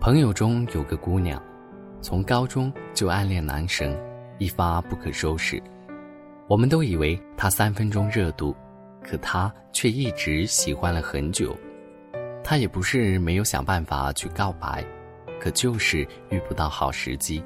[0.00, 1.40] 朋友中有个姑娘，
[2.00, 3.94] 从高中就暗恋男神，
[4.38, 5.62] 一发不可收拾。
[6.48, 8.56] 我们都以为她三分钟热度，
[9.02, 11.54] 可她却一直喜欢了很久。
[12.42, 14.82] 他也不是没有想办法去告白，
[15.38, 17.44] 可就是遇不到好时机。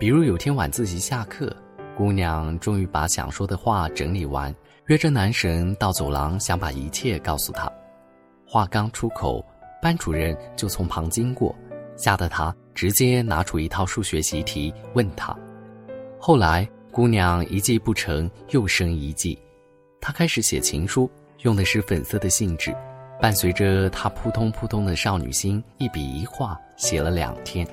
[0.00, 1.54] 比如有天晚自习下课，
[1.96, 4.52] 姑娘终于把想说的话整理完，
[4.86, 7.70] 约着男神到走廊，想把一切告诉他。
[8.44, 9.46] 话刚出口。
[9.80, 11.54] 班主任就从旁经过，
[11.96, 15.36] 吓得他直接拿出一套数学习题问他。
[16.18, 19.38] 后来姑娘一计不成，又生一计，
[20.00, 21.10] 她开始写情书，
[21.42, 22.74] 用的是粉色的信纸，
[23.20, 27.66] 伴随着她扑通扑通的少女心，一笔一画写了两天。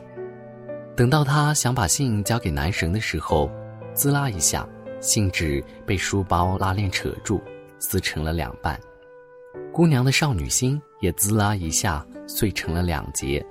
[0.95, 3.49] 等到她想把信交给男神的时候，
[3.93, 4.67] 滋啦一下，
[5.01, 7.41] 信纸被书包拉链扯住，
[7.79, 8.79] 撕成了两半。
[9.73, 13.45] 姑娘的少女心也滋啦一下碎成了两截。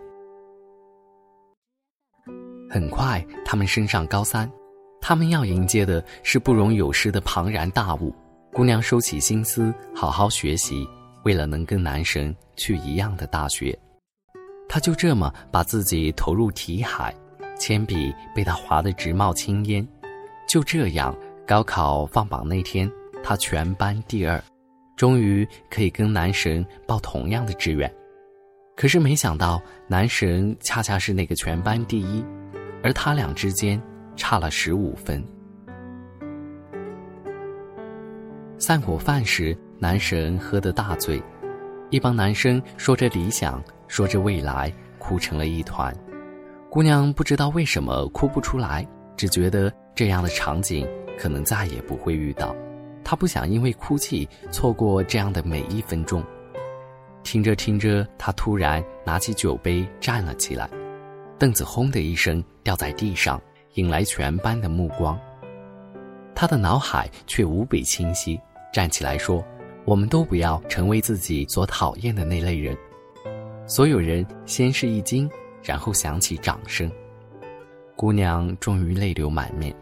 [2.68, 4.50] 很快，他们升上高三，
[5.00, 8.14] 他们要迎接的是不容有失的庞然大物。
[8.52, 10.88] 姑娘收起心思，好好学习，
[11.24, 13.78] 为了能跟男神去一样的大学，
[14.68, 17.14] 她就这么把自己投入题海，
[17.58, 19.86] 铅笔被他划得直冒青烟。
[20.48, 21.16] 就这样，
[21.46, 22.90] 高考放榜那天，
[23.22, 24.42] 她全班第二。
[24.96, 27.92] 终于可以跟男神报同样的志愿，
[28.74, 32.24] 可是没想到男神恰恰是那个全班第一，
[32.82, 33.80] 而他俩之间
[34.16, 35.22] 差了十五分。
[38.56, 41.22] 散伙饭时，男神喝得大醉，
[41.90, 45.94] 一帮男生说着理想，说着未来，哭成了一团。
[46.70, 50.88] 姑娘不知道为什么哭不出来，只觉得这样的场景
[51.18, 52.56] 可能再也不会遇到。
[53.08, 56.24] 他不想因为哭泣错过这样的每一分钟。
[57.22, 60.68] 听着听着，他突然拿起酒杯站了起来，
[61.38, 63.40] 凳子轰的一声掉在地上，
[63.74, 65.16] 引来全班的目光。
[66.34, 68.40] 他的脑海却无比清晰，
[68.72, 69.40] 站起来说
[69.86, 72.76] ：“我们都不要成为自己所讨厌的那类人。”
[73.68, 75.30] 所有人先是一惊，
[75.62, 76.90] 然后响起掌声。
[77.94, 79.72] 姑娘终于泪流满面。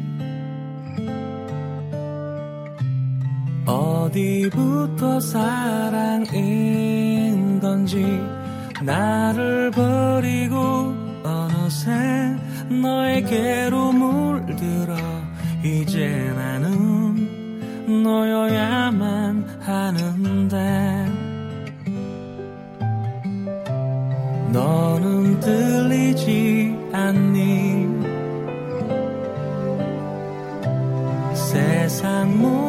[4.11, 6.29] 어디부터 사랑인
[7.61, 8.05] 건지
[8.83, 11.89] 나를 버리고 어느새
[12.69, 14.95] 너에게로 물들어.
[15.63, 21.05] 이제 나는 너여야만 하는데
[24.51, 27.87] 너는 들리지 않니?
[31.33, 32.60] 세상 모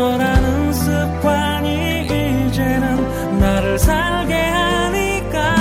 [0.00, 5.54] 너라는 습관이 이제는 나를 살게 하니까.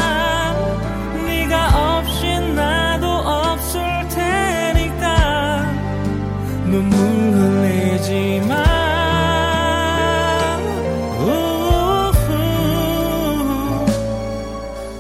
[1.25, 5.74] 네가 없인 나도 없을 테니까.
[6.68, 6.97] 눈물
[7.36, 8.56] 흘리지 마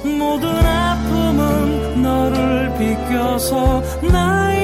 [0.03, 4.58] 모든 아픔은 너를 비껴서 나의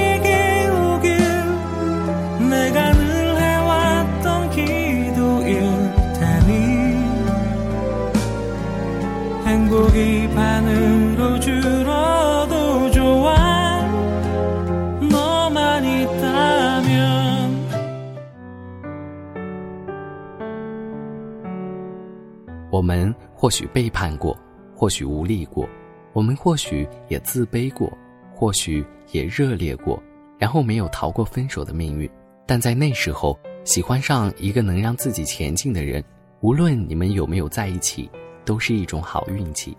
[22.72, 24.38] 我们或许背叛过
[24.74, 25.68] 或许无力过
[26.14, 27.92] 我们或许也自卑过
[28.34, 30.02] 或许也热烈过
[30.38, 32.10] 然后没有逃过分手的命运。
[32.46, 36.02] 但在那时候喜欢上一个能让自己前进的人
[36.40, 38.10] 无论你们有没有在一起
[38.46, 39.76] 都是一种好运气。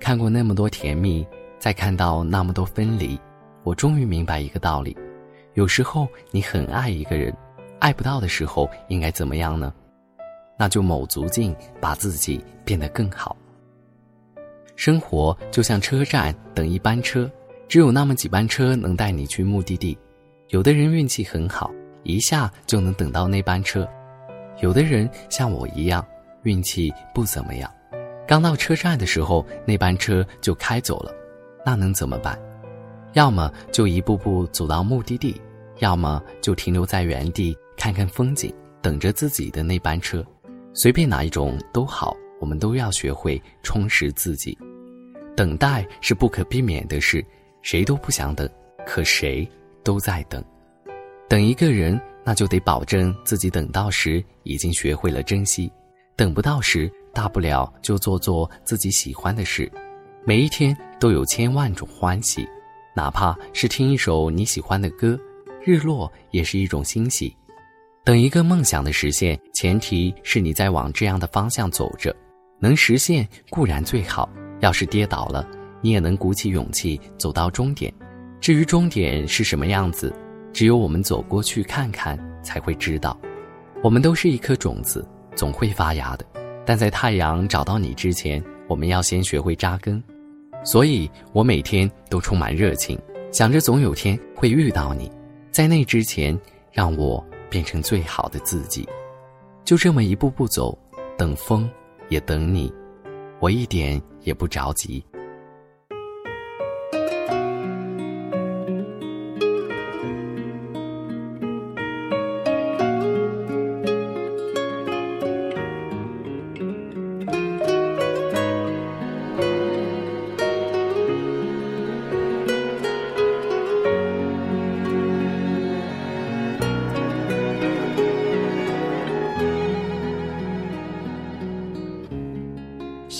[0.00, 1.26] 看过那么多甜蜜，
[1.58, 3.18] 再看到那么多分离，
[3.64, 4.96] 我终于明白一个道理：
[5.54, 7.36] 有时候你很爱一个人，
[7.80, 9.74] 爱不到的时候应该怎么样呢？
[10.56, 13.36] 那就卯足劲把自己变得更好。
[14.76, 17.30] 生活就像车站等一班车，
[17.68, 19.98] 只有那么几班车能带你去目的地。
[20.48, 21.70] 有的人运气很好。
[22.04, 23.86] 一下就能等到那班车，
[24.62, 26.02] 有的人像我一样，
[26.44, 27.70] 运气不怎么样，
[28.28, 31.10] 刚到车站的时候，那班车就开走了，
[31.64, 32.38] 那能怎么办？
[33.14, 35.40] 要么就一步步走到目的地，
[35.78, 40.22] 要么就停留在原地看看风景，等着自己的那班车。
[40.74, 44.56] 随便哪一种都好，我们都要学会充实自己。
[45.34, 47.24] 等待是不可避免的事，
[47.62, 48.46] 谁都不想等，
[48.84, 49.48] 可谁
[49.82, 50.44] 都在等。
[51.30, 55.66] 等一个人，那就得保证自己等到时已经学会了珍惜；
[56.14, 59.68] 等不到时，大不了就做做自己喜欢的事。
[60.24, 62.48] 每一天都有千万种欢喜，
[62.94, 65.18] 哪怕是听一首你喜欢的歌，
[65.64, 67.36] 日落也是一种欣喜。
[68.04, 72.14] 等一个梦想的实现，前提是你在往这样的方向走着，
[72.60, 74.30] 能实现固然最好。
[74.60, 75.44] 要是跌倒了，
[75.80, 77.92] 你也能鼓起勇气走到终点。
[78.40, 80.14] 至于终点是什么样子？
[80.52, 83.18] 只有我们走过去看看，才会知道。
[83.82, 85.04] 我们都是一颗种子，
[85.34, 86.24] 总会发芽的。
[86.68, 90.04] 但在太阳找到你之前，我们要先学会扎根。
[90.62, 93.00] 所以我每天都充满热情，
[93.32, 95.10] 想着总有天会遇到你。
[95.50, 96.38] 在那之前，
[96.70, 98.86] 让我变成最好的自己。
[99.64, 100.78] 就这么一步步走，
[101.16, 101.66] 等风，
[102.10, 102.70] 也等你。
[103.40, 105.02] 我一点也不着急。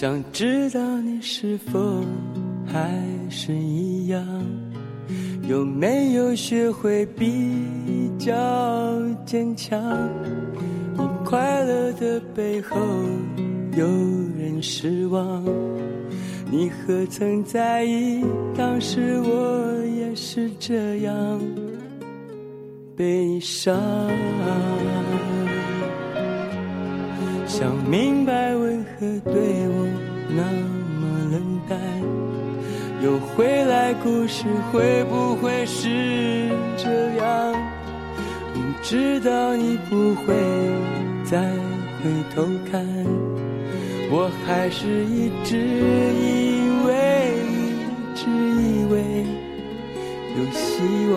[0.01, 2.05] 想知道你是否
[2.65, 2.89] 还
[3.29, 4.25] 是一样，
[5.49, 7.27] 有没有学会比
[8.17, 8.33] 较
[9.27, 9.77] 坚强？
[10.97, 12.77] 你快乐的背后
[13.77, 13.85] 有
[14.39, 15.45] 人失望，
[16.49, 18.25] 你何曾在意？
[18.57, 21.41] 当时我也是这样
[22.97, 23.77] 悲伤。
[27.49, 28.48] 想明白
[28.79, 29.35] 为何对
[29.67, 29.89] 我
[30.29, 30.43] 那
[31.01, 31.03] 么
[31.33, 31.35] 冷
[31.69, 31.77] 淡，
[33.03, 37.53] 又回来故事会不会是这样？
[38.55, 40.33] 明知道你不会
[41.25, 41.41] 再
[41.99, 42.87] 回头看，
[44.13, 46.93] 我还是一直以为，
[47.51, 47.75] 一
[48.15, 49.27] 直以为
[50.37, 51.17] 有希望，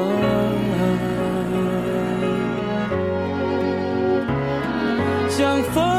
[5.30, 5.91] 像风。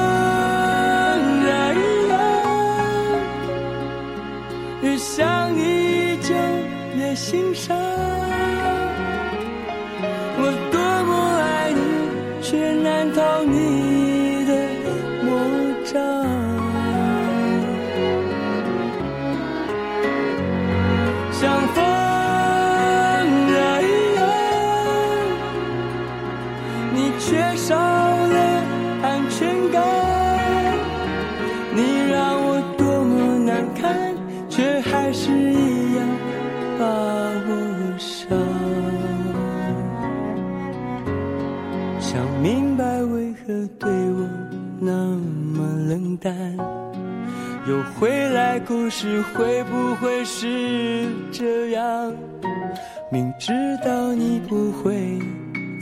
[53.12, 53.52] 明知
[53.85, 55.19] 道你不会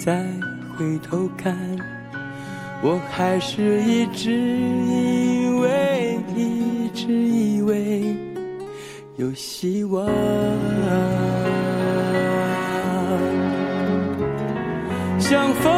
[0.05, 0.21] 再
[0.77, 1.57] 回头看，
[2.83, 8.03] 我还是一直以为，一直以为
[9.17, 10.05] 有希望。
[15.21, 15.73] 像风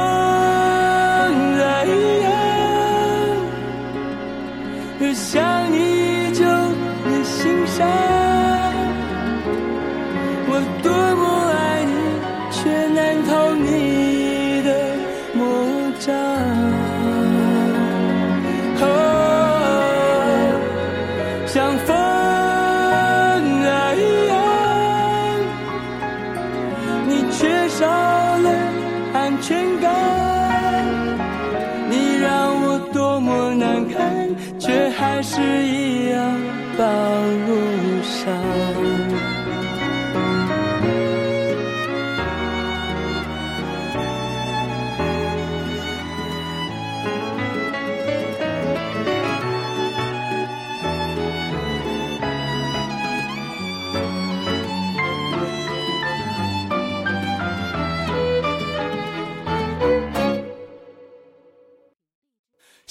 [1.84, 2.32] 一样，
[5.00, 7.86] 越想你就越心伤。
[10.54, 10.90] 我多
[33.62, 34.28] 难堪
[34.58, 36.40] 却还是一样
[36.76, 36.84] 到
[37.46, 38.91] 路上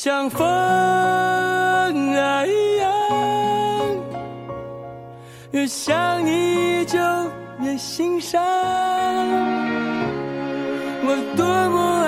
[0.03, 0.43] 像风
[2.15, 2.91] 啊一样，
[5.51, 6.98] 越想你就
[7.60, 8.41] 越心伤。
[11.03, 12.00] 我多么